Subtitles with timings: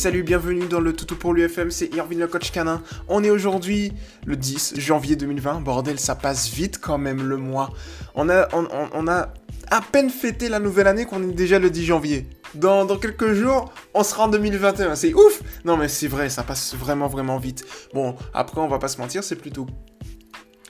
[0.00, 2.82] Salut, bienvenue dans le Toutou pour l'UFM, c'est Irvin le coach canin.
[3.06, 3.92] On est aujourd'hui
[4.24, 5.60] le 10 janvier 2020.
[5.60, 7.68] Bordel, ça passe vite quand même le mois.
[8.14, 9.34] On a, on, a
[9.70, 12.26] à peine fêté la nouvelle année qu'on est déjà le 10 janvier.
[12.54, 14.94] Dans, quelques jours, on sera en 2021.
[14.94, 17.66] C'est ouf Non mais c'est vrai, ça passe vraiment vraiment vite.
[17.92, 19.66] Bon, après on va pas se mentir, c'est plutôt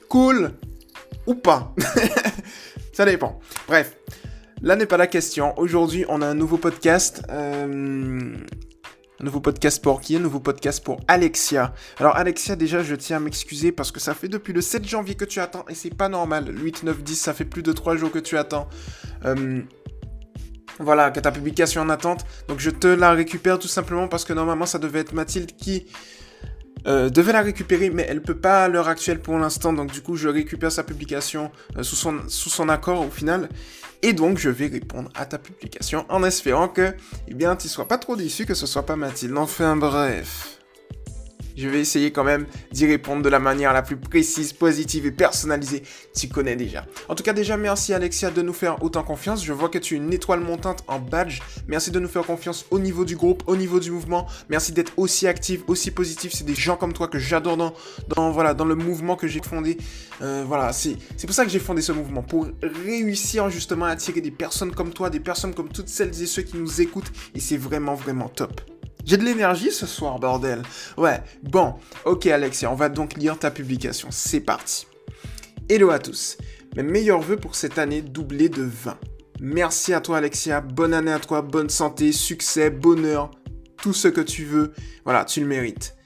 [0.09, 0.55] cool
[1.29, 1.73] ou pas.
[2.93, 3.39] ça dépend.
[3.69, 3.97] Bref,
[4.61, 5.57] là n'est pas la question.
[5.57, 7.23] Aujourd'hui, on a un nouveau podcast.
[7.31, 8.35] Euh,
[9.21, 11.75] un nouveau podcast pour qui Un nouveau podcast pour Alexia.
[11.99, 15.15] Alors Alexia, déjà, je tiens à m'excuser parce que ça fait depuis le 7 janvier
[15.15, 16.47] que tu attends et c'est pas normal.
[16.47, 18.69] Le 8, 9, 10, ça fait plus de 3 jours que tu attends.
[19.27, 19.61] Euh,
[20.79, 22.25] voilà, que ta publication en attente.
[22.49, 25.87] Donc je te la récupère tout simplement parce que normalement ça devait être Mathilde qui
[26.87, 30.01] euh, devait la récupérer, mais elle peut pas à l'heure actuelle pour l'instant, donc du
[30.01, 33.49] coup je récupère sa publication euh, sous, son, sous son accord au final.
[34.03, 36.95] Et donc je vais répondre à ta publication en espérant que,
[37.29, 39.37] eh bien, tu sois pas trop déçu que ce soit pas Mathilde.
[39.37, 40.50] Enfin bref.
[41.57, 45.11] Je vais essayer quand même d'y répondre de la manière la plus précise, positive et
[45.11, 45.83] personnalisée.
[46.15, 46.87] Tu connais déjà.
[47.09, 49.45] En tout cas, déjà, merci Alexia de nous faire autant confiance.
[49.45, 51.41] Je vois que tu es une étoile montante en badge.
[51.69, 54.27] Merci de nous faire confiance au niveau du groupe, au niveau du mouvement.
[54.49, 56.33] Merci d'être aussi active, aussi positif.
[56.35, 57.75] C'est des gens comme toi que j'adore dans,
[58.09, 59.79] dans, voilà, dans le mouvement que j'ai fondé.
[60.23, 62.23] Euh, voilà, c'est pour ça que j'ai fondé ce mouvement.
[62.23, 66.27] Pour réussir justement à attirer des personnes comme toi, des personnes comme toutes celles et
[66.27, 67.13] ceux qui nous écoutent.
[67.35, 68.61] Et c'est vraiment, vraiment top.
[69.05, 70.63] J'ai de l'énergie ce soir, bordel.
[70.97, 71.75] Ouais, bon,
[72.05, 74.09] ok Alexia, on va donc lire ta publication.
[74.11, 74.87] C'est parti.
[75.69, 76.37] Hello à tous.
[76.77, 78.99] Mes meilleurs voeux pour cette année doublée de 20.
[79.41, 83.31] Merci à toi Alexia, bonne année à toi, bonne santé, succès, bonheur,
[83.83, 84.73] tout ce que tu veux.
[85.05, 85.97] Voilà, tu le mérites.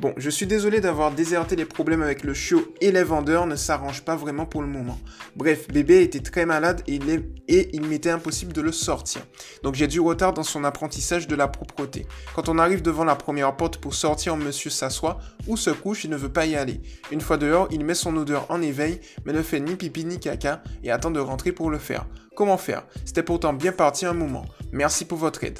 [0.00, 3.56] Bon, je suis désolé d'avoir déserté les problèmes avec le chiot et les vendeurs ne
[3.56, 4.98] s'arrangent pas vraiment pour le moment.
[5.36, 9.20] Bref, bébé était très malade et il, et m'était impossible de le sortir.
[9.62, 12.06] Donc j'ai du retard dans son apprentissage de la propreté.
[12.34, 16.10] Quand on arrive devant la première porte pour sortir, monsieur s'assoit ou se couche, il
[16.10, 16.80] ne veut pas y aller.
[17.10, 20.18] Une fois dehors, il met son odeur en éveil, mais ne fait ni pipi ni
[20.18, 22.06] caca et attend de rentrer pour le faire.
[22.34, 22.86] Comment faire?
[23.04, 24.46] C'était pourtant bien parti un moment.
[24.72, 25.58] Merci pour votre aide.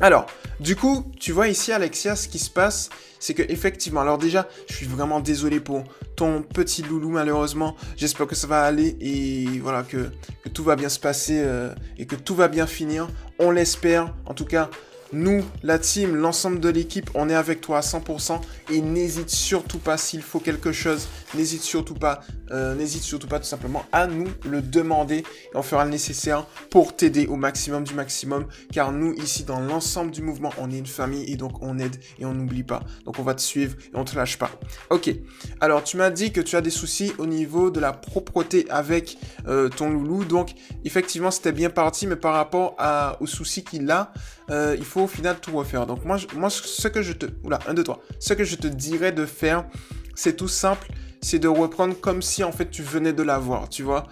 [0.00, 0.26] Alors,
[0.60, 2.90] du coup, tu vois ici, Alexia, ce qui se passe,
[3.20, 5.84] c'est que effectivement, alors déjà, je suis vraiment désolé pour
[6.16, 7.76] ton petit loulou, malheureusement.
[7.96, 10.10] J'espère que ça va aller et voilà, que,
[10.52, 13.08] tout va bien se passer euh, et que tout va bien finir.
[13.38, 14.12] On l'espère.
[14.26, 14.68] En tout cas,
[15.12, 18.40] nous, la team, l'ensemble de l'équipe, on est avec toi à 100%
[18.72, 21.06] et n'hésite surtout pas s'il faut quelque chose,
[21.36, 25.24] n'hésite surtout pas, euh, surtout pas tout simplement à nous le demander et
[25.56, 30.10] on fera le nécessaire pour t'aider au maximum du maximum car nous ici dans l'ensemble
[30.10, 32.82] du mouvement, on est une famille et donc on aide et on n'oublie pas.
[33.04, 34.50] Donc on va te suivre et on te lâche pas.
[34.90, 35.10] Ok.
[35.60, 39.18] Alors tu m'as dit que tu as des soucis au niveau de la propreté avec
[39.46, 40.24] euh, ton loulou.
[40.24, 40.52] Donc
[40.84, 42.76] effectivement c'était bien parti mais par rapport
[43.20, 44.12] aux soucis qu'il a,
[44.50, 45.86] euh, il faut au final tout refaire.
[45.86, 47.26] Donc moi, moi ce que je te...
[47.44, 48.02] Oula, un, deux, trois.
[48.18, 49.66] Ce que je te dirais de faire,
[50.14, 50.88] c'est tout simple,
[51.20, 54.06] c'est de reprendre comme si en fait tu venais de l'avoir, tu vois.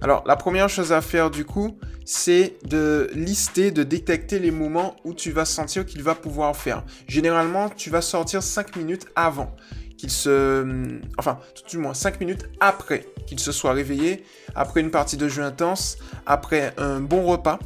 [0.00, 4.96] Alors la première chose à faire du coup, c'est de lister, de détecter les moments
[5.04, 6.84] où tu vas sentir qu'il va pouvoir faire.
[7.06, 9.54] Généralement, tu vas sortir 5 minutes avant
[9.98, 10.98] qu'il se...
[11.18, 15.28] Enfin, tout du moins 5 minutes après qu'il se soit réveillé, après une partie de
[15.28, 17.58] jeu intense, après un bon repas,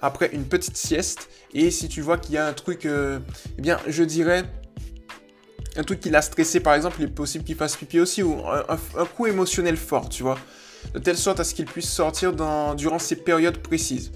[0.00, 1.28] après une petite sieste.
[1.52, 3.18] Et si tu vois qu'il y a un truc, euh,
[3.58, 4.44] eh bien, je dirais,
[5.76, 8.36] un truc qui l'a stressé, par exemple, il est possible qu'il fasse pipi aussi, ou
[8.46, 10.38] un, coup émotionnel fort, tu vois.
[10.94, 14.12] De telle sorte à ce qu'il puisse sortir dans, durant ces périodes précises.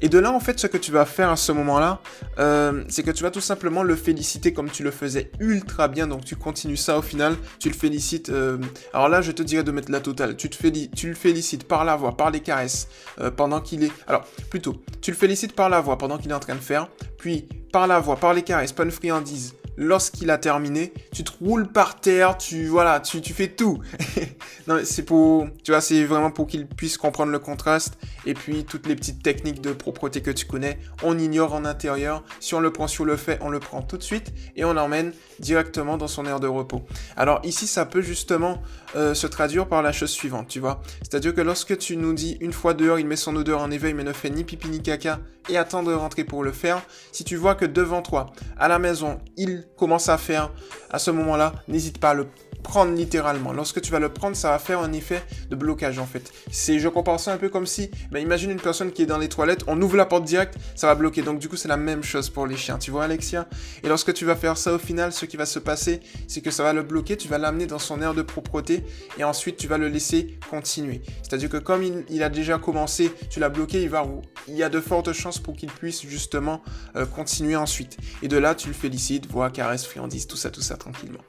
[0.00, 2.00] Et de là, en fait, ce que tu vas faire à ce moment-là,
[2.38, 6.06] euh, c'est que tu vas tout simplement le féliciter comme tu le faisais ultra bien.
[6.06, 8.30] Donc, tu continues ça au final, tu le félicites.
[8.30, 8.58] Euh,
[8.94, 10.36] alors là, je te dirais de mettre la totale.
[10.36, 12.88] Tu, te tu le félicites par la voix, par les caresses,
[13.20, 13.92] euh, pendant qu'il est...
[14.06, 16.88] Alors, plutôt, tu le félicites par la voix pendant qu'il est en train de faire,
[17.18, 21.32] puis par la voix, par les caresses, pas une friandise, lorsqu'il a terminé, tu te
[21.40, 23.80] roules par terre, tu voilà, tu, tu fais tout.
[24.66, 28.64] non, c'est pour, tu vois, c'est vraiment pour qu'il puisse comprendre le contraste et puis
[28.64, 32.24] toutes les petites techniques de propreté que tu connais, on ignore en intérieur.
[32.40, 34.74] Si on le prend sur le fait, on le prend tout de suite et on
[34.74, 36.82] l'emmène directement dans son aire de repos.
[37.16, 38.62] Alors ici, ça peut justement
[38.96, 40.82] euh, se traduire par la chose suivante, tu vois.
[41.02, 43.94] C'est-à-dire que lorsque tu nous dis une fois dehors, il met son odeur en éveil
[43.94, 47.24] mais ne fait ni pipi ni caca et attend de rentrer pour le faire, si
[47.24, 50.52] tu vois que devant toi, à la maison, il commence à faire,
[50.90, 52.26] à ce moment-là, n'hésite pas à le
[52.62, 53.52] prendre littéralement.
[53.52, 56.32] Lorsque tu vas le prendre, ça va faire un effet de blocage en fait.
[56.50, 59.28] Je compare ça un peu comme si, ben, imagine une personne qui est dans les
[59.28, 61.22] toilettes, on ouvre la porte direct, ça va bloquer.
[61.22, 62.78] Donc du coup, c'est la même chose pour les chiens.
[62.78, 63.48] Tu vois, Alexia?
[63.82, 66.50] Et lorsque tu vas faire ça au final, ce qui va se passer, c'est que
[66.50, 68.84] ça va le bloquer, tu vas l'amener dans son air de propreté
[69.18, 71.02] et ensuite tu vas le laisser continuer.
[71.22, 74.06] C'est-à-dire que comme il, a déjà commencé, tu l'as bloqué, il va
[74.48, 76.62] il y a de fortes chances pour qu'il puisse justement
[76.96, 77.96] euh, continuer ensuite.
[78.22, 81.22] Et de là, tu le félicites, voix, caresse, friandise, tout ça, tout ça tranquillement.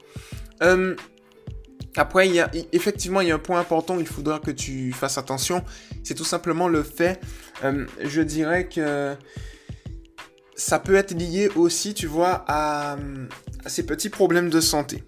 [0.62, 0.94] Euh,
[1.96, 5.16] après, y a, effectivement, il y a un point important, il faudra que tu fasses
[5.16, 5.64] attention.
[6.02, 7.20] C'est tout simplement le fait,
[7.62, 9.16] euh, je dirais que
[10.56, 12.96] ça peut être lié aussi, tu vois, à,
[13.66, 15.04] ces petits problèmes de santé.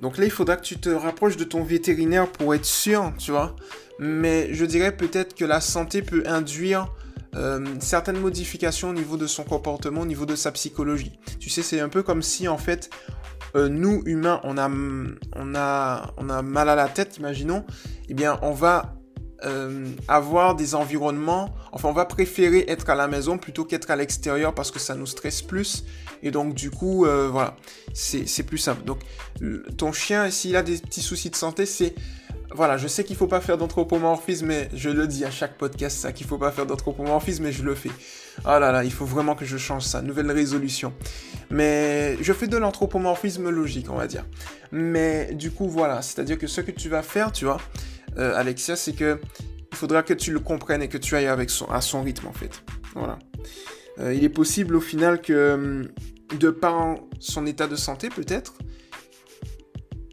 [0.00, 3.30] Donc là, il faudra que tu te rapproches de ton vétérinaire pour être sûr, tu
[3.30, 3.56] vois.
[3.98, 6.92] Mais je dirais peut-être que la santé peut induire
[7.36, 11.18] euh, certaines modifications au niveau de son comportement, au niveau de sa psychologie.
[11.38, 12.88] Tu sais, c'est un peu comme si en fait,
[13.54, 17.64] euh, nous humains, on a, on, a, on a mal à la tête, imaginons.
[18.08, 18.94] Eh bien, on va
[19.44, 23.96] euh, avoir des environnements, enfin on va préférer être à la maison plutôt qu'être à
[23.96, 25.84] l'extérieur parce que ça nous stresse plus
[26.22, 27.54] et donc du coup voilà
[27.92, 28.84] c'est plus simple.
[28.84, 29.00] Donc
[29.76, 31.94] ton chien s'il a des petits soucis de santé c'est
[32.54, 35.98] voilà je sais qu'il faut pas faire d'anthropomorphisme mais je le dis à chaque podcast
[35.98, 37.90] ça qu'il faut pas faire d'anthropomorphisme mais je le fais.
[38.44, 40.92] Oh là là il faut vraiment que je change ça nouvelle résolution.
[41.50, 44.24] Mais je fais de l'anthropomorphisme logique on va dire.
[44.72, 47.58] Mais du coup voilà c'est à dire que ce que tu vas faire tu vois
[48.18, 49.18] euh, Alexia, c'est que
[49.72, 52.26] il faudra que tu le comprennes et que tu ailles avec son, à son rythme
[52.26, 52.62] en fait.
[52.94, 53.18] Voilà.
[53.98, 55.88] Euh, il est possible au final que, hum,
[56.38, 58.54] de par son état de santé peut-être,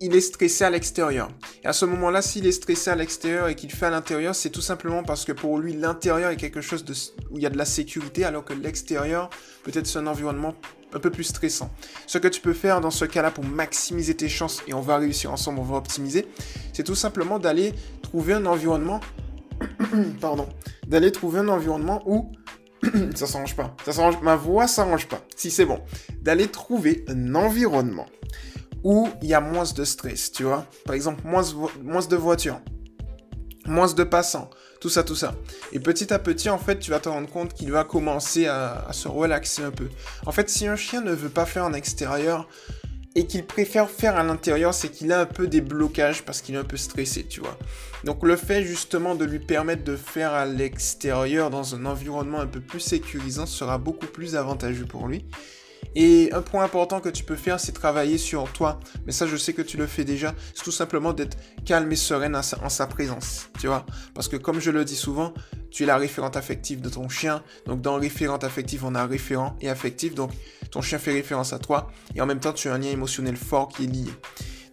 [0.04, 1.30] il est stressé à l'extérieur.
[1.64, 4.50] Et à ce moment-là, s'il est stressé à l'extérieur et qu'il fait à l'intérieur, c'est
[4.50, 6.94] tout simplement parce que pour lui, l'intérieur est quelque chose de,
[7.32, 9.30] où il y a de la sécurité, alors que l'extérieur,
[9.64, 10.56] peut-être c'est un environnement
[10.94, 11.72] un peu plus stressant.
[12.06, 14.98] Ce que tu peux faire dans ce cas-là pour maximiser tes chances, et on va
[14.98, 16.28] réussir ensemble, on va optimiser,
[16.74, 19.00] c'est tout simplement d'aller trouver un environnement,
[20.20, 20.50] pardon,
[20.86, 22.30] d'aller trouver un environnement où
[23.16, 25.22] ça s'arrange pas, ça s'arrange, ma voix s'arrange pas.
[25.38, 25.80] Si c'est bon,
[26.22, 28.08] d'aller trouver un environnement
[28.84, 30.66] où il y a moins de stress, tu vois.
[30.86, 32.60] Par exemple, moins, de voitures,
[33.66, 34.50] moins de passants,
[34.82, 35.36] tout ça, tout ça.
[35.72, 38.88] Et petit à petit, en fait, tu vas te rendre compte qu'il va commencer à,
[38.92, 39.90] se relaxer un peu.
[40.26, 42.48] En fait, si un chien ne veut pas faire en extérieur
[43.16, 46.56] et qu'il préfère faire à l'intérieur, c'est qu'il a un peu des blocages parce qu'il
[46.56, 47.58] est un peu stressé, tu vois.
[48.04, 52.48] Donc le fait justement de lui permettre de faire à l'extérieur dans un environnement un
[52.48, 55.26] peu plus sécurisant sera beaucoup plus avantageux pour lui.
[55.96, 58.80] Et un point important que tu peux faire, c'est travailler sur toi.
[59.06, 60.34] Mais ça, je sais que tu le fais déjà.
[60.54, 63.50] C'est tout simplement d'être calme et sereine en sa, présence.
[63.60, 63.86] Tu vois
[64.16, 65.34] Parce que comme je le dis souvent,
[65.70, 67.44] tu es la référente affective de ton chien.
[67.66, 70.16] Donc dans référente affective, on a référent et affectif.
[70.16, 70.32] Donc
[70.72, 71.92] ton chien fait référence à toi.
[72.16, 74.10] Et en même temps, tu as un lien émotionnel fort qui est lié.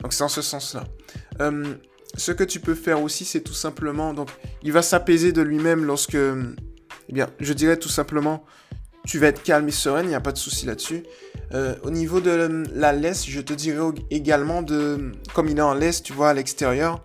[0.00, 0.84] Donc c'est en ce sens-là.
[1.40, 1.74] Euh,
[2.16, 4.14] ce que tu peux faire aussi, c'est tout simplement...
[4.14, 4.30] Donc
[4.62, 6.16] il va s'apaiser de lui-même lorsque...
[6.16, 8.44] Eh bien, je dirais tout simplement
[9.06, 11.04] tu vas être calme et sereine, il n'y a pas de souci là-dessus.
[11.52, 15.74] Euh, au niveau de la laisse, je te dirais également de, comme il est en
[15.74, 17.04] laisse, tu vois, à l'extérieur.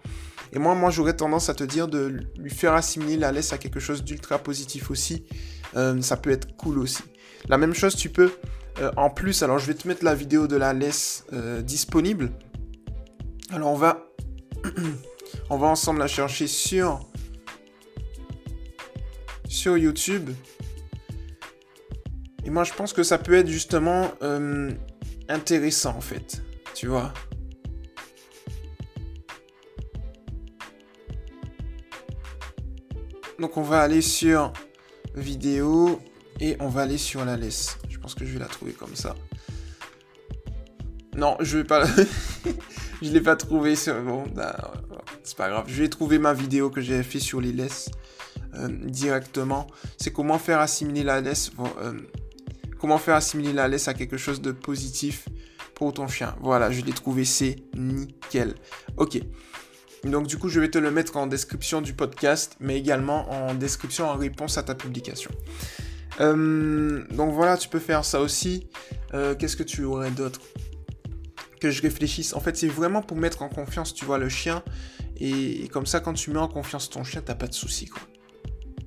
[0.53, 3.57] Et moi, moi, j'aurais tendance à te dire de lui faire assimiler la laisse à
[3.57, 5.25] quelque chose d'ultra positif aussi.
[5.75, 7.03] Euh, ça peut être cool aussi.
[7.49, 8.31] La même chose, tu peux,
[8.79, 11.25] euh, en plus, alors je vais te mettre la vidéo de la laisse
[11.63, 12.31] disponible.
[13.51, 14.07] Alors on va,
[15.49, 16.99] on va ensemble la chercher sur,
[19.47, 20.31] sur YouTube.
[22.45, 24.71] Et moi, je pense que ça peut être justement euh,
[25.27, 26.43] intéressant, en fait.
[26.75, 27.11] Tu vois?
[33.39, 34.53] Donc, on va aller sur
[35.15, 35.99] vidéo
[36.39, 37.77] et on va aller sur la laisse.
[37.89, 39.15] Je pense que je vais la trouver comme ça.
[41.15, 41.85] Non, je vais pas.
[43.01, 43.75] je l'ai pas trouvé.
[43.75, 43.99] Sur...
[44.03, 44.73] Bon, bah,
[45.23, 45.65] c'est pas grave.
[45.67, 47.89] Je vais trouver ma vidéo que j'ai fait sur les laisses
[48.53, 49.65] euh, directement.
[49.97, 51.51] C'est comment faire assimiler la laisse.
[51.81, 51.93] Euh,
[52.79, 55.27] Comment faire assimiler la laisse à quelque chose de positif
[55.73, 56.35] pour ton chien?
[56.41, 58.55] Voilà, je l'ai trouvé, c'est nickel.
[58.97, 59.19] Ok.
[60.03, 63.55] Donc du coup, je vais te le mettre en description du podcast, mais également en
[63.55, 65.31] description en réponse à ta publication.
[66.21, 68.67] Euh, donc voilà, tu peux faire ça aussi.
[69.13, 70.41] Euh, qu'est-ce que tu aurais d'autre?
[71.59, 72.33] Que je réfléchisse.
[72.33, 74.63] En fait, c'est vraiment pour mettre en confiance, tu vois, le chien.
[75.17, 77.89] Et, comme ça, quand tu mets en confiance ton chien, t'as pas de soucis.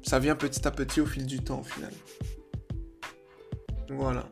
[0.03, 1.93] Ça vient petit à petit au fil du temps, au final.
[3.91, 4.25] Voilà.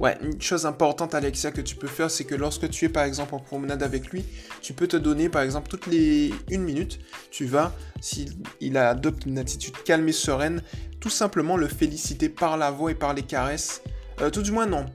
[0.00, 3.04] Ouais, une chose importante, Alexia, que tu peux faire, c'est que lorsque tu es par
[3.04, 4.24] exemple en promenade avec lui,
[4.62, 9.38] tu peux te donner par exemple toutes les une minute, tu vas, s'il adopte une
[9.38, 10.62] attitude calme et sereine,
[11.00, 13.82] tout simplement le féliciter par la voix et par les caresses.
[14.20, 14.86] Euh, tout du moins, non.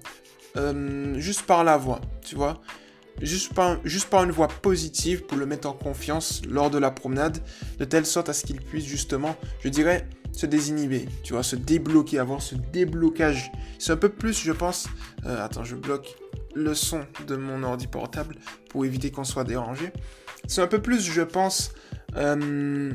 [0.55, 2.61] Euh, juste par la voix, tu vois.
[3.21, 6.91] Juste par, juste par une voix positive pour le mettre en confiance lors de la
[6.91, 7.39] promenade,
[7.77, 11.55] de telle sorte à ce qu'il puisse justement, je dirais, se désinhiber, tu vois, se
[11.55, 13.51] débloquer, avoir ce déblocage.
[13.79, 14.87] C'est un peu plus, je pense.
[15.25, 16.15] Euh, attends, je bloque
[16.55, 18.35] le son de mon ordi portable
[18.69, 19.91] pour éviter qu'on soit dérangé.
[20.47, 21.71] C'est un peu plus, je pense,
[22.17, 22.91] euh,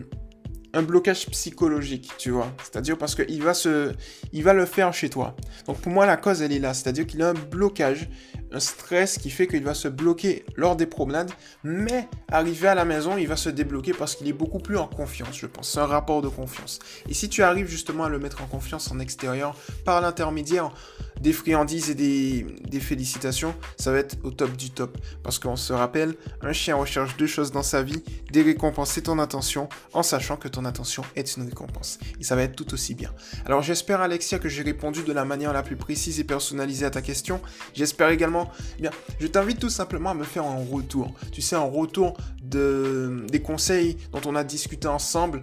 [0.75, 2.53] un blocage psychologique, tu vois.
[2.63, 3.95] C'est-à-dire parce qu'il va se,
[4.33, 5.37] il va le faire chez toi.
[5.67, 6.75] Donc pour moi, la cause, elle est là.
[6.75, 8.11] C'est-à-dire qu'il a un blocage,
[8.53, 11.31] un stress qui fait qu'il va se bloquer lors des promenades,
[11.65, 14.87] mais arrivé à la maison, il va se débloquer parce qu'il est beaucoup plus en
[14.87, 15.71] confiance, je pense.
[15.71, 16.79] C'est un rapport de confiance.
[17.09, 20.73] Et si tu arrives justement à le mettre en confiance en extérieur par l'intermédiaire
[21.21, 24.97] des friandises et des, des félicitations, ça va être au top du top.
[25.23, 29.03] Parce qu'on se rappelle, un chien recherche deux choses dans sa vie, des récompenses et
[29.03, 31.99] ton attention, en sachant que ton attention est une récompense.
[32.21, 33.13] Et ça va être tout aussi bien.
[33.47, 36.91] Alors j'espère Alexia que j'ai répondu de la manière la plus précise et personnalisée à
[36.91, 37.41] ta question.
[37.75, 38.38] J'espère également,
[38.83, 38.89] eh
[39.21, 41.13] je t'invite tout simplement à me faire un retour.
[41.33, 45.43] Tu sais, un retour de, des conseils dont on a discuté ensemble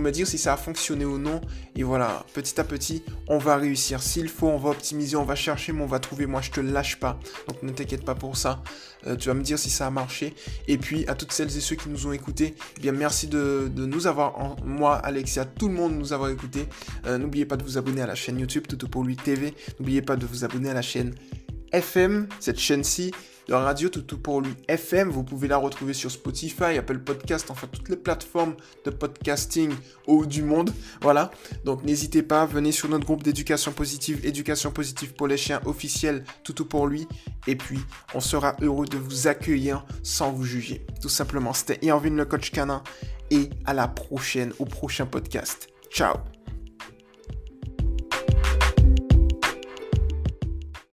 [0.00, 1.40] me dire si ça a fonctionné ou non.
[1.74, 4.02] Et voilà, petit à petit, on va réussir.
[4.02, 6.26] S'il faut, on va optimiser, on va chercher, mais on va trouver.
[6.26, 7.18] Moi, je te lâche pas.
[7.48, 8.62] Donc ne t'inquiète pas pour ça.
[9.06, 10.34] Euh, tu vas me dire si ça a marché.
[10.68, 13.70] Et puis, à toutes celles et ceux qui nous ont écoutés, eh bien merci de,
[13.76, 16.68] nous avoir, moi, Alexia, tout le monde nous avoir écoutés.
[17.06, 19.54] Euh, n'oubliez pas de vous abonner à la chaîne YouTube Tout pour lui TV.
[19.78, 21.14] N'oubliez pas de vous abonner à la chaîne
[21.72, 23.12] FM, cette chaîne-ci.
[23.48, 27.68] La radio tout pour lui FM, vous pouvez la retrouver sur Spotify, Apple Podcast, enfin
[27.70, 29.72] toutes les plateformes de podcasting
[30.08, 30.70] au du monde.
[31.00, 31.30] Voilà.
[31.64, 36.24] Donc n'hésitez pas, venez sur notre groupe d'éducation positive, éducation positive pour les chiens officiel
[36.42, 37.06] tout pour lui.
[37.46, 37.78] Et puis
[38.14, 40.84] on sera heureux de vous accueillir sans vous juger.
[41.00, 42.82] Tout simplement, c'était Irvin le coach canin
[43.30, 45.68] et à la prochaine, au prochain podcast.
[45.88, 46.16] Ciao